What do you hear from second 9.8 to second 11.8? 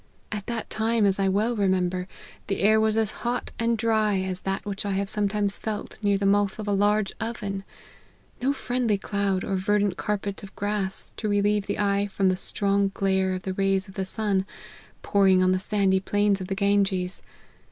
carpet of grass, to relieve the